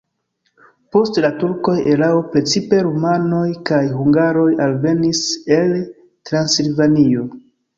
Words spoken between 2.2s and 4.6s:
precipe rumanoj kaj hungaroj